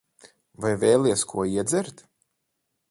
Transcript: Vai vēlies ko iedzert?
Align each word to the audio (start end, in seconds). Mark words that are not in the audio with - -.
Vai 0.65 0.71
vēlies 0.83 1.27
ko 1.33 1.47
iedzert? 1.59 2.05